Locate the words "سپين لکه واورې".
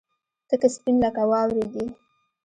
0.75-1.63